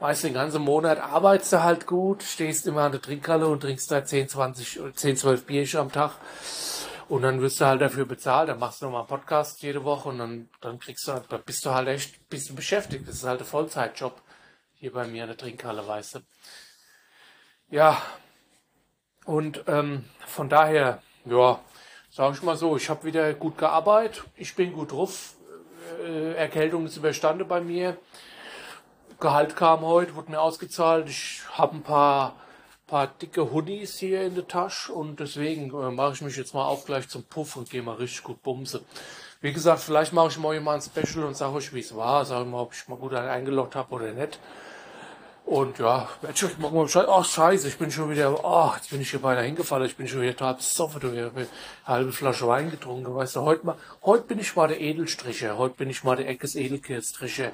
weißt 0.00 0.22
du, 0.24 0.28
den 0.28 0.34
ganzen 0.34 0.60
Monat 0.60 1.00
arbeitest 1.00 1.54
du 1.54 1.62
halt 1.62 1.86
gut, 1.86 2.22
stehst 2.22 2.66
immer 2.66 2.82
an 2.82 2.92
der 2.92 3.00
Trinkhalle 3.00 3.46
und 3.46 3.60
trinkst 3.60 3.90
da 3.90 4.04
10, 4.04 4.28
20, 4.28 4.80
10, 4.94 5.16
12 5.16 5.46
Bierchen 5.46 5.80
am 5.80 5.92
Tag. 5.92 6.12
Und 7.08 7.22
dann 7.22 7.40
wirst 7.40 7.60
du 7.60 7.66
halt 7.66 7.80
dafür 7.80 8.06
bezahlt, 8.06 8.48
dann 8.48 8.58
machst 8.58 8.80
du 8.80 8.86
nochmal 8.86 9.02
einen 9.02 9.08
Podcast 9.08 9.62
jede 9.62 9.84
Woche 9.84 10.08
und 10.08 10.18
dann, 10.18 10.48
dann 10.60 10.78
kriegst 10.78 11.06
du 11.06 11.12
halt, 11.12 11.24
dann 11.28 11.42
bist 11.42 11.64
du 11.64 11.70
halt 11.70 11.88
echt 11.88 12.16
ein 12.16 12.26
bisschen 12.30 12.56
beschäftigt. 12.56 13.06
Das 13.06 13.16
ist 13.16 13.24
halt 13.24 13.40
ein 13.40 13.46
Vollzeitjob 13.46 14.22
hier 14.74 14.92
bei 14.92 15.06
mir 15.06 15.24
in 15.24 15.28
der 15.28 15.36
Trinkhalle, 15.36 15.86
weißt 15.86 16.16
du. 16.16 16.18
Ja, 17.70 18.00
und 19.24 19.64
ähm, 19.66 20.04
von 20.26 20.48
daher, 20.48 21.02
ja, 21.24 21.60
sag 22.10 22.34
ich 22.34 22.42
mal 22.42 22.56
so, 22.56 22.76
ich 22.76 22.88
habe 22.88 23.04
wieder 23.04 23.32
gut 23.34 23.58
gearbeitet, 23.58 24.24
ich 24.36 24.54
bin 24.54 24.72
gut 24.72 24.92
drauf, 24.92 25.34
äh, 26.02 26.34
Erkältung 26.34 26.86
ist 26.86 26.96
überstanden 26.96 27.48
bei 27.48 27.60
mir. 27.60 27.96
Gehalt 29.20 29.56
kam 29.56 29.80
heute, 29.80 30.14
wurde 30.14 30.30
mir 30.30 30.40
ausgezahlt. 30.40 31.08
Ich 31.08 31.42
habe 31.52 31.76
ein 31.76 31.82
paar, 31.82 32.36
paar 32.94 33.08
dicke 33.08 33.50
Hoodies 33.50 33.98
hier 33.98 34.22
in 34.22 34.36
der 34.36 34.46
Tasche 34.46 34.92
und 34.92 35.18
deswegen 35.18 35.68
äh, 35.70 35.90
mache 35.90 36.12
ich 36.12 36.20
mich 36.20 36.36
jetzt 36.36 36.54
mal 36.54 36.64
auf 36.64 36.84
gleich 36.84 37.08
zum 37.08 37.24
Puff 37.24 37.56
und 37.56 37.68
gehe 37.68 37.82
mal 37.82 37.96
richtig 37.96 38.22
gut 38.22 38.40
bumse. 38.44 38.82
Wie 39.40 39.52
gesagt, 39.52 39.80
vielleicht 39.80 40.12
mache 40.12 40.28
ich 40.28 40.38
morgen 40.38 40.62
mal 40.62 40.76
ein 40.76 40.80
Special 40.80 41.24
und 41.24 41.36
sage 41.36 41.56
euch, 41.56 41.74
wie 41.74 41.80
es 41.80 41.96
war, 41.96 42.24
sage 42.24 42.44
mal, 42.44 42.60
ob 42.60 42.72
ich 42.72 42.86
mal 42.86 42.94
gut 42.94 43.12
eingeloggt 43.12 43.74
habe 43.74 43.92
oder 43.96 44.12
nicht. 44.12 44.38
Und 45.44 45.80
ja, 45.80 46.08
ich 46.32 46.58
mach 46.58 46.70
mal 46.70 46.84
Bescheid. 46.84 47.06
Ach, 47.08 47.24
scheiße, 47.24 47.66
ich 47.66 47.78
bin 47.78 47.90
schon 47.90 48.12
wieder, 48.12 48.44
ach, 48.44 48.76
jetzt 48.76 48.90
bin 48.90 49.00
ich 49.00 49.10
hier 49.10 49.20
beinahe 49.20 49.42
hingefallen, 49.42 49.86
ich 49.86 49.96
bin 49.96 50.06
schon 50.06 50.22
wieder 50.22 50.36
total 50.36 50.54
besoffen, 50.54 51.00
du, 51.00 51.12
ich 51.12 51.20
habe 51.20 51.36
eine 51.40 51.46
halbe 51.86 52.12
Flasche 52.12 52.46
Wein 52.46 52.70
getrunken, 52.70 53.12
weißt 53.12 53.34
du, 53.34 53.40
heute 53.40 53.66
mal, 53.66 53.76
heute 54.04 54.22
bin 54.22 54.38
ich 54.38 54.54
mal 54.54 54.68
der 54.68 54.80
Edelstricher, 54.80 55.58
heute 55.58 55.74
bin 55.74 55.90
ich 55.90 56.04
mal 56.04 56.14
der 56.14 56.28
Eckes 56.28 56.54
Edelkirzstricher, 56.54 57.50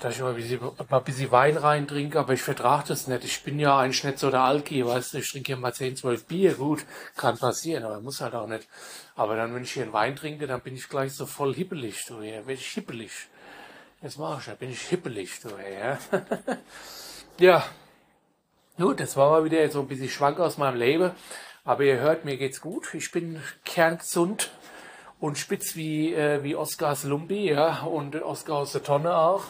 dass 0.00 0.14
ich 0.14 0.20
mal 0.20 0.30
ein 0.30 0.36
bisschen, 0.36 0.60
mal 0.60 0.74
ein 0.90 1.04
bisschen 1.04 1.30
Wein 1.30 1.56
reintrinke, 1.56 2.18
aber 2.18 2.32
ich 2.32 2.42
vertrage 2.42 2.88
das 2.88 3.06
nicht, 3.06 3.24
ich 3.24 3.42
bin 3.42 3.58
ja 3.58 3.78
eigentlich 3.78 4.04
nicht 4.04 4.18
so 4.18 4.30
der 4.30 4.40
Alki, 4.40 4.86
weißt 4.86 5.14
du, 5.14 5.18
ich 5.18 5.30
trinke 5.30 5.48
hier 5.48 5.56
mal 5.56 5.72
10, 5.72 5.96
12 5.96 6.24
Bier, 6.26 6.54
gut, 6.54 6.84
kann 7.16 7.38
passieren, 7.38 7.84
aber 7.84 8.00
muss 8.00 8.20
halt 8.20 8.34
auch 8.34 8.46
nicht. 8.46 8.68
Aber 9.16 9.36
dann, 9.36 9.54
wenn 9.54 9.64
ich 9.64 9.72
hier 9.72 9.82
einen 9.82 9.92
Wein 9.92 10.16
trinke, 10.16 10.46
dann 10.46 10.60
bin 10.60 10.74
ich 10.74 10.88
gleich 10.88 11.12
so 11.12 11.26
voll 11.26 11.54
hippelig, 11.54 12.04
du, 12.06 12.20
ja, 12.20 12.46
werde 12.46 12.52
ich 12.54 12.68
hippelig. 12.68 13.12
Das 14.00 14.16
mach 14.16 14.38
ich, 14.38 14.46
da 14.46 14.54
bin 14.54 14.70
ich 14.70 14.82
hippelig, 14.82 15.40
du, 15.40 15.48
ja. 15.48 15.98
ja. 17.40 17.64
Gut, 18.78 19.00
das 19.00 19.16
war 19.16 19.30
mal 19.30 19.44
wieder 19.44 19.68
so 19.70 19.80
ein 19.80 19.88
bisschen 19.88 20.08
schwank 20.08 20.38
aus 20.38 20.56
meinem 20.56 20.78
Leben. 20.78 21.10
Aber 21.64 21.82
ihr 21.82 21.98
hört, 21.98 22.24
mir 22.24 22.36
geht's 22.36 22.60
gut. 22.60 22.94
Ich 22.94 23.10
bin 23.10 23.42
kerngesund 23.64 24.50
und 25.18 25.36
spitz 25.36 25.74
wie, 25.74 26.14
äh, 26.14 26.42
wie 26.44 26.54
Oskars 26.54 27.04
Lumbi, 27.04 27.50
ja, 27.50 27.82
und 27.82 28.14
Oskar 28.22 28.58
aus 28.58 28.72
der 28.72 28.84
Tonne 28.84 29.16
auch. 29.16 29.44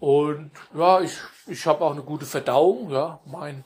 Und 0.00 0.52
ja, 0.74 1.00
ich, 1.00 1.16
ich 1.46 1.66
habe 1.66 1.84
auch 1.84 1.92
eine 1.92 2.02
gute 2.02 2.26
Verdauung, 2.26 2.90
ja. 2.90 3.18
Mein, 3.26 3.64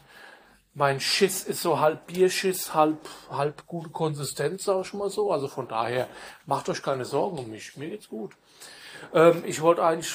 mein 0.75 1.01
Schiss 1.01 1.45
ist 1.45 1.61
so 1.61 1.81
halb 1.81 2.07
Bierschiss, 2.07 2.73
halb, 2.73 2.99
halb 3.31 3.67
gute 3.67 3.91
Konsistenz, 3.91 4.65
sag 4.65 4.87
ich 4.87 4.95
mal 4.95 5.11
so. 5.11 5.31
Also 5.31 5.49
von 5.49 5.69
daher 5.69 6.09
macht 6.47 6.69
euch 6.69 6.83
keine 6.83 7.05
Sorgen 7.05 7.39
um 7.39 7.51
mich. 7.51 7.77
Mir 7.77 7.91
geht's 7.91 8.09
gut. 8.09 8.33
Ähm, 9.12 9.43
ich 9.47 9.61
wollte 9.61 9.85
eigentlich, 9.85 10.15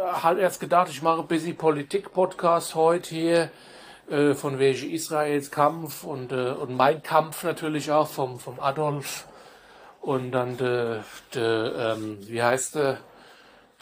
äh, 0.00 0.22
halt 0.22 0.38
erst 0.38 0.60
gedacht, 0.60 0.88
ich 0.88 1.02
mache 1.02 1.20
ein 1.20 1.26
bisschen 1.26 1.56
Politik-Podcast 1.56 2.74
heute 2.74 3.10
hier, 3.10 3.50
äh, 4.08 4.34
von 4.34 4.58
welche 4.58 4.86
Israels 4.86 5.50
Kampf 5.50 6.04
und, 6.04 6.32
äh, 6.32 6.52
und 6.52 6.74
mein 6.74 7.02
Kampf 7.02 7.44
natürlich 7.44 7.92
auch 7.92 8.08
vom, 8.08 8.40
vom 8.40 8.58
Adolf 8.60 9.26
und 10.00 10.32
dann 10.32 10.56
der, 10.56 11.04
de, 11.34 11.92
ähm, 11.92 12.18
wie 12.22 12.42
heißt 12.42 12.76
der, 12.76 12.98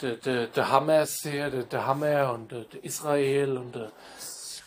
der, 0.01 0.15
der, 0.15 0.47
der 0.47 0.71
Hammers 0.71 1.21
hier, 1.21 1.49
der, 1.49 1.63
der 1.63 1.85
Hammer 1.85 2.33
und 2.33 2.51
der, 2.51 2.61
der 2.61 2.83
Israel 2.83 3.57
und, 3.57 3.75
der, 3.75 3.91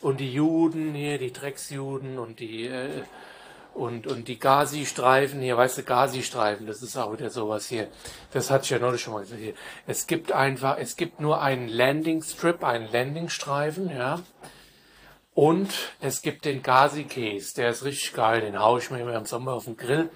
und 0.01 0.21
die 0.21 0.33
Juden 0.33 0.95
hier, 0.95 1.19
die 1.19 1.33
Drecksjuden 1.33 2.19
und 2.19 2.41
die, 2.41 2.67
äh, 2.67 3.03
und, 3.75 4.07
und 4.07 4.29
die 4.29 4.39
Gazi-Streifen, 4.39 5.41
hier, 5.41 5.57
weißt 5.57 5.79
du, 5.79 5.83
Gazi-Streifen, 5.83 6.67
das 6.67 6.83
ist 6.83 6.97
auch 6.97 7.13
wieder 7.13 7.31
sowas 7.31 7.67
hier. 7.67 7.89
Das 8.33 8.51
hatte 8.51 8.65
ich 8.65 8.71
ja 8.71 8.79
neulich 8.79 9.01
schon 9.01 9.15
mal 9.15 9.21
gesagt. 9.21 9.41
Hier. 9.41 9.55
Es 9.87 10.07
gibt 10.07 10.31
einfach, 10.31 10.77
es 10.79 10.97
gibt 10.97 11.21
nur 11.21 11.41
einen 11.41 11.69
Landing-Strip, 11.69 12.63
einen 12.65 12.91
Landing-Streifen, 12.91 13.91
ja. 13.91 14.21
Und 15.35 15.71
es 16.01 16.21
gibt 16.21 16.45
den 16.45 16.63
Gazi-Case, 16.63 17.55
der 17.55 17.71
ist 17.71 17.85
richtig 17.85 18.13
geil, 18.13 18.43
den 18.43 18.61
haue 18.61 18.79
ich 18.81 18.91
mir 18.91 19.01
immer 19.01 19.15
im 19.15 19.25
Sommer 19.25 19.55
auf 19.55 19.65
den 19.65 19.79
Grill. 19.79 20.11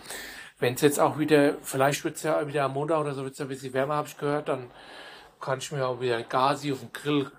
Wenn 0.58 0.74
es 0.74 0.82
jetzt 0.82 1.00
auch 1.00 1.18
wieder, 1.18 1.54
vielleicht 1.62 2.04
wird 2.04 2.16
es 2.16 2.22
ja 2.22 2.46
wieder 2.46 2.64
am 2.64 2.74
Montag 2.74 3.00
oder 3.00 3.14
so, 3.14 3.22
wird 3.22 3.32
es 3.32 3.38
ja 3.38 3.46
ein 3.46 3.48
bisschen 3.48 3.72
wärmer, 3.72 3.96
habe 3.96 4.08
ich 4.08 4.18
gehört, 4.18 4.48
dann 4.48 4.70
kann 5.46 5.60
ich 5.60 5.70
mir 5.70 5.86
auch 5.86 6.00
wieder 6.00 6.20
Gazi 6.24 6.72
auf 6.72 6.80
den 6.80 6.92
Grill 6.92 7.30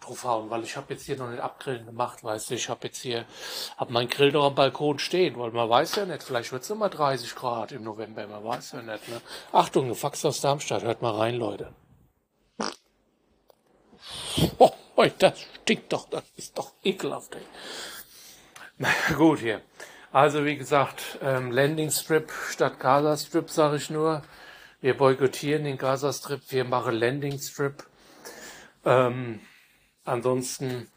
draufhauen, 0.00 0.48
weil 0.48 0.64
ich 0.64 0.74
habe 0.74 0.94
jetzt 0.94 1.04
hier 1.04 1.18
noch 1.18 1.28
nicht 1.28 1.42
abgrillen 1.42 1.84
gemacht, 1.84 2.24
weißt 2.24 2.48
du, 2.48 2.54
ich 2.54 2.70
habe 2.70 2.86
jetzt 2.86 3.02
hier, 3.02 3.26
habe 3.76 3.92
meinen 3.92 4.08
Grill 4.08 4.32
noch 4.32 4.46
am 4.46 4.54
Balkon 4.54 4.98
stehen, 4.98 5.38
weil 5.38 5.50
man 5.50 5.68
weiß 5.68 5.96
ja 5.96 6.06
nicht, 6.06 6.22
vielleicht 6.22 6.50
wird 6.50 6.62
es 6.62 6.70
mal 6.70 6.88
30 6.88 7.34
Grad 7.34 7.72
im 7.72 7.84
November, 7.84 8.26
man 8.26 8.42
weiß 8.42 8.72
ja 8.72 8.80
nicht, 8.80 9.06
ne? 9.06 9.20
Achtung, 9.52 9.90
ein 9.90 9.94
Fax 9.94 10.24
aus 10.24 10.40
Darmstadt, 10.40 10.82
hört 10.82 11.02
mal 11.02 11.14
rein, 11.14 11.36
Leute. 11.36 11.74
Oh, 14.58 15.06
das 15.18 15.40
stinkt 15.62 15.92
doch, 15.92 16.08
das 16.08 16.24
ist 16.36 16.56
doch 16.56 16.72
ekelhaft, 16.82 17.34
ey. 17.34 17.42
Na 18.78 18.88
gut, 19.16 19.40
hier. 19.40 19.60
Also, 20.10 20.44
wie 20.44 20.56
gesagt, 20.56 21.18
ähm, 21.22 21.50
Landing 21.50 21.90
Strip 21.90 22.30
statt 22.50 22.80
Gaza 22.80 23.16
Strip, 23.16 23.50
sage 23.50 23.76
ich 23.76 23.90
nur. 23.90 24.22
Wir 24.82 24.94
boykottieren 24.94 25.64
den 25.64 25.78
Gaza 25.78 26.12
Strip, 26.12 26.42
wir 26.50 26.64
machen 26.64 26.94
Landing 26.94 27.38
Strip. 27.38 27.84
Ähm, 28.84 29.40
Ansonsten 30.04 30.88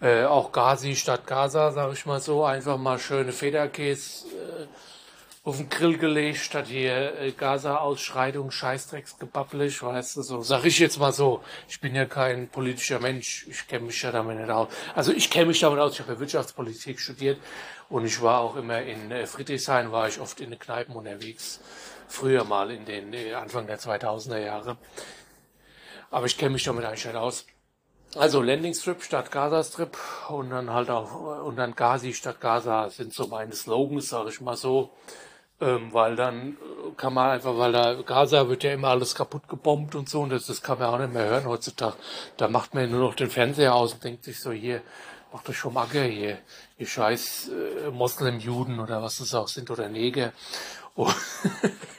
äh, 0.00 0.24
auch 0.24 0.52
Gazi 0.52 0.96
statt 0.96 1.26
Gaza, 1.26 1.70
sage 1.72 1.92
ich 1.92 2.06
mal 2.06 2.20
so. 2.20 2.44
Einfach 2.44 2.78
mal 2.78 2.98
schöne 2.98 3.32
Federkäse 3.32 4.26
äh, 4.28 4.66
auf 5.44 5.58
den 5.58 5.68
Grill 5.68 5.98
gelegt, 5.98 6.38
statt 6.38 6.66
hier 6.68 7.18
äh, 7.18 7.32
Gaza-Ausschreitung, 7.32 8.50
Scheißdrecksgebabbelig, 8.50 9.82
weißt 9.82 10.16
du, 10.16 10.22
so. 10.22 10.40
Sag 10.40 10.64
ich 10.64 10.78
jetzt 10.78 10.98
mal 10.98 11.12
so. 11.12 11.42
Ich 11.68 11.80
bin 11.80 11.94
ja 11.94 12.06
kein 12.06 12.48
politischer 12.48 13.00
Mensch. 13.00 13.46
Ich 13.50 13.66
kenne 13.66 13.86
mich 13.86 14.00
ja 14.00 14.12
damit 14.12 14.38
nicht 14.38 14.50
aus. 14.50 14.68
Also 14.94 15.12
ich 15.12 15.30
kenne 15.30 15.46
mich 15.46 15.60
damit 15.60 15.78
aus. 15.78 15.92
Ich 15.92 16.00
habe 16.00 16.14
ja 16.14 16.20
Wirtschaftspolitik 16.20 16.98
studiert 17.00 17.38
und 17.90 18.06
ich 18.06 18.22
war 18.22 18.40
auch 18.40 18.56
immer 18.56 18.80
in 18.80 19.10
äh, 19.10 19.26
Friedrichshain, 19.26 19.92
war 19.92 20.08
ich 20.08 20.20
oft 20.20 20.40
in 20.40 20.50
den 20.50 20.58
Kneipen 20.58 20.94
unterwegs. 20.94 21.60
Früher 22.08 22.44
mal 22.44 22.70
in 22.70 22.84
den 22.84 23.12
äh, 23.12 23.34
Anfang 23.34 23.66
der 23.66 23.78
2000er 23.78 24.38
Jahre. 24.38 24.76
Aber 26.10 26.26
ich 26.26 26.38
kenne 26.38 26.52
mich 26.52 26.64
damit 26.64 26.84
eigentlich 26.84 27.04
nicht 27.04 27.16
aus. 27.16 27.46
Also 28.16 28.40
Landing 28.40 28.72
Strip 28.72 29.02
statt 29.02 29.30
Gaza 29.30 29.62
Strip 29.62 29.96
und 30.30 30.50
dann 30.50 30.72
halt 30.72 30.88
auch 30.88 31.44
und 31.44 31.56
dann 31.56 31.74
Gazi 31.74 32.14
statt 32.14 32.40
Gaza 32.40 32.88
sind 32.88 33.12
so 33.12 33.26
meine 33.26 33.52
Slogans, 33.52 34.08
sage 34.08 34.30
ich 34.30 34.40
mal 34.40 34.56
so. 34.56 34.90
Ähm, 35.60 35.92
weil 35.92 36.14
dann 36.14 36.56
kann 36.96 37.12
man 37.12 37.30
einfach, 37.30 37.58
weil 37.58 37.72
da 37.72 37.94
Gaza 37.94 38.48
wird 38.48 38.62
ja 38.62 38.72
immer 38.72 38.88
alles 38.88 39.14
kaputt 39.14 39.48
gebombt 39.48 39.94
und 39.96 40.08
so 40.08 40.22
und 40.22 40.30
das, 40.30 40.46
das 40.46 40.62
kann 40.62 40.78
man 40.78 40.88
auch 40.88 40.98
nicht 40.98 41.12
mehr 41.12 41.26
hören 41.26 41.46
heutzutage. 41.46 41.96
Da 42.36 42.48
macht 42.48 42.74
man 42.74 42.90
nur 42.90 43.00
noch 43.00 43.14
den 43.14 43.28
Fernseher 43.28 43.74
aus 43.74 43.92
und 43.92 44.04
denkt 44.04 44.24
sich 44.24 44.40
so 44.40 44.52
hier, 44.52 44.82
macht 45.32 45.48
euch 45.48 45.58
schon 45.58 45.74
Magge 45.74 46.02
hier, 46.04 46.38
ihr 46.78 46.86
scheiß 46.86 47.50
äh, 47.50 47.90
Moslem-Juden 47.90 48.78
oder 48.78 49.02
was 49.02 49.18
das 49.18 49.34
auch 49.34 49.48
sind 49.48 49.70
oder 49.70 49.88
Neger. 49.88 50.32
Oh. 50.98 51.14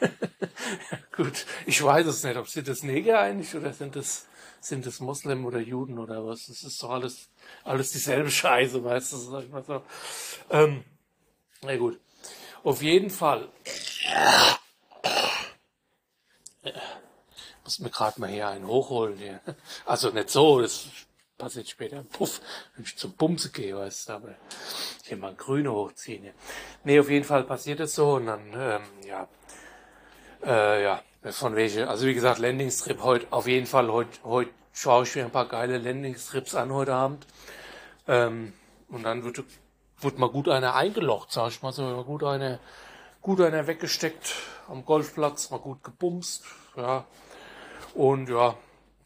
Gut, 1.16 1.46
ich 1.66 1.82
weiß 1.82 2.06
es 2.06 2.22
nicht, 2.26 2.36
ob 2.36 2.50
sind 2.50 2.68
das 2.68 2.84
Neger 2.84 3.22
eigentlich 3.22 3.56
oder 3.56 3.72
sind 3.72 3.96
das 3.96 4.28
sind 4.60 4.86
es 4.86 5.00
Moslem 5.00 5.46
oder 5.46 5.60
Juden 5.60 5.98
oder 6.00 6.26
was? 6.26 6.48
Das 6.48 6.64
ist 6.64 6.84
doch 6.84 6.90
alles, 6.90 7.30
alles 7.64 7.92
dieselbe 7.92 8.30
Scheiße, 8.30 8.84
weißt 8.84 9.14
du, 9.14 9.18
sag 9.18 9.44
ich 9.46 9.50
mal 9.50 9.64
so. 9.64 9.82
Ähm, 10.50 10.84
na 11.62 11.78
gut. 11.78 11.98
Auf 12.66 12.82
jeden 12.82 13.10
Fall. 13.10 13.48
Muss 17.64 17.80
mir 17.80 17.92
gerade 17.92 18.20
mal 18.20 18.30
hier 18.30 18.50
einen 18.50 18.68
hochholen 18.68 19.18
hier. 19.18 19.40
Also 19.86 20.10
nicht 20.10 20.30
so, 20.30 20.60
das 20.60 20.88
passiert 21.40 21.68
später. 21.68 22.04
Puff, 22.04 22.42
wenn 22.76 22.86
ich 22.86 22.96
zum 22.96 23.14
Bumse 23.14 23.50
gehe, 23.50 23.76
weißt 23.76 24.10
du, 24.10 24.14
aber 24.14 24.36
hier 25.04 25.18
mal 25.18 25.34
Grüne 25.34 25.72
hochziehen. 25.72 26.22
Hier. 26.22 26.34
Nee, 26.84 27.00
auf 27.00 27.10
jeden 27.10 27.26
Fall 27.26 27.44
passiert 27.44 27.80
es 27.80 27.96
so 27.96 28.16
und 28.16 28.28
dann, 28.28 28.54
ähm, 28.54 28.82
ja, 29.08 29.28
äh, 30.46 30.84
ja, 30.84 31.02
von 31.32 31.56
welche, 31.56 31.90
also 31.90 32.06
wie 32.06 32.14
gesagt, 32.14 32.38
Landingstrip 32.38 33.02
heute, 33.02 33.26
auf 33.32 33.48
jeden 33.48 33.66
Fall, 33.66 33.92
heute, 33.92 34.20
heute 34.24 34.52
schaue 34.72 35.04
ich 35.04 35.16
mir 35.16 35.26
ein 35.26 35.32
paar 35.32 35.48
geile 35.48 35.80
Landingstrips 35.80 36.54
an 36.54 36.72
heute 36.72 36.94
Abend. 36.94 37.26
Ähm, 38.08 38.54
und 38.90 39.04
dann 39.04 39.24
wird, 39.24 39.44
wird 40.00 40.20
mal 40.20 40.30
gut 40.30 40.50
einer 40.50 40.76
eingelocht, 40.76 41.32
sag 41.32 41.50
ich 41.50 41.62
mal 41.62 41.72
so, 41.72 41.84
mal 41.84 42.04
gut 42.04 42.24
einer, 42.24 42.60
gut 43.22 43.42
einer 43.42 43.66
weggesteckt 43.66 44.36
am 44.68 44.86
Golfplatz, 44.86 45.50
mal 45.50 45.60
gut 45.60 45.84
gebumst, 45.84 46.44
ja. 46.76 47.06
Und 47.94 48.30
ja, 48.30 48.56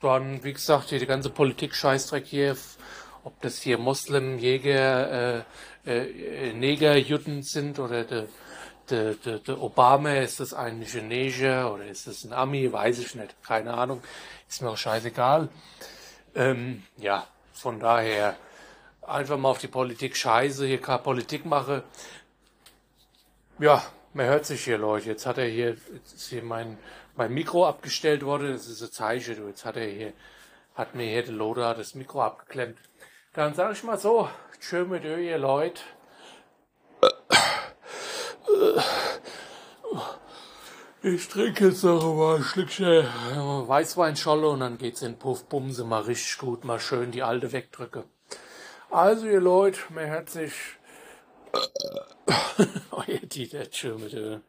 dann, 0.04 0.44
wie 0.44 0.54
gesagt, 0.54 0.90
hier 0.90 1.00
die 1.00 1.06
ganze 1.06 1.30
Politik-Scheißdreck 1.30 2.26
hier, 2.26 2.58
ob 3.24 3.40
das 3.42 3.62
hier 3.62 3.78
Moslem, 3.78 4.38
Jäger, 4.38 5.46
äh, 5.86 6.02
äh, 6.02 6.54
Neger, 6.54 6.98
Juden 6.98 7.44
sind 7.44 7.80
oder 7.80 8.04
der 8.04 8.28
der, 8.90 9.14
der, 9.14 9.40
der 9.40 9.62
Obama, 9.62 10.14
ist 10.16 10.40
das 10.40 10.54
ein 10.54 10.80
Neger 10.80 11.74
oder 11.74 11.86
ist 11.86 12.08
das 12.08 12.24
ein 12.24 12.34
Ami, 12.34 12.72
weiß 12.72 13.00
ich 13.00 13.16
nicht, 13.16 13.36
keine 13.44 13.74
Ahnung, 13.74 14.02
ist 14.48 14.62
mir 14.62 14.70
auch 14.70 14.78
scheißegal. 14.78 15.50
Ähm, 16.36 16.84
ja, 16.98 17.28
von 17.54 17.80
daher 17.80 18.36
einfach 19.02 19.38
mal 19.38 19.50
auf 19.50 19.60
die 19.60 19.68
Politik 19.68 20.16
scheiße, 20.16 20.66
hier 20.66 20.82
keine 20.82 21.00
Politik 21.00 21.46
mache. 21.46 21.84
Ja, 23.60 23.84
man 24.14 24.26
hört 24.26 24.46
sich 24.46 24.64
hier, 24.64 24.78
Leute. 24.78 25.10
Jetzt 25.10 25.26
hat 25.26 25.38
er 25.38 25.46
hier, 25.46 25.78
jetzt 25.94 26.30
hier 26.30 26.44
mein, 26.44 26.78
mein 27.16 27.34
Mikro 27.34 27.68
abgestellt 27.68 28.24
worden. 28.24 28.52
Das 28.52 28.68
ist 28.68 28.82
ein 28.82 28.92
Zeichen. 28.92 29.36
Du. 29.36 29.48
Jetzt 29.48 29.66
hat 29.66 29.78
er 29.78 29.88
hier, 29.88 30.14
hat 30.76 30.96
mir 30.96 31.06
hier 31.06 31.24
der 31.24 31.34
Loder 31.34 31.74
das 31.76 31.96
Mikro 31.96 32.22
abgeklemmt. 32.22 32.78
Dann 33.34 33.54
sage 33.54 33.74
ich 33.74 33.84
mal 33.84 33.98
so, 33.98 34.30
tschö 34.60 34.86
mit 34.86 35.06
euch, 35.06 35.26
ihr 35.26 35.38
Leute. 35.38 35.82
Ich 41.02 41.28
trinke 41.28 41.68
jetzt 41.68 41.84
noch 41.84 42.16
mal 42.16 42.38
ein 42.38 42.44
Schlückchen 42.44 43.06
Weißweinscholle 43.68 44.48
und 44.48 44.62
dann 44.62 44.78
geht's 44.78 45.02
in 45.02 45.18
Puff 45.18 45.46
Bumse 45.46 45.84
mal 45.84 46.04
richtig 46.04 46.38
gut, 46.38 46.64
mal 46.64 46.80
schön 46.80 47.12
die 47.12 47.24
alte 47.24 47.52
wegdrücke. 47.52 48.06
Also 48.90 49.26
ihr 49.26 49.42
Leute, 49.42 49.80
mir 49.90 50.06
herzlich 50.06 50.54
euer 52.92 53.20
Dieter, 53.24 53.70
tschö 53.70 53.98
mit 53.98 54.14
euch. 54.14 54.40